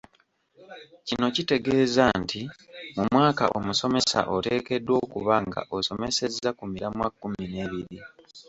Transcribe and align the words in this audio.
Kino 1.07 1.27
kitegeeza 1.35 2.05
nti 2.21 2.41
mu 2.95 3.03
mwaka 3.13 3.45
omusomesa 3.57 4.19
oteekeddwa 4.35 4.93
okuba 5.03 5.35
nga 5.47 5.61
osomesezza 5.75 6.49
ku 6.57 6.63
miramwa 6.71 7.07
kkumi 7.11 7.43
n’ebiri. 7.51 7.99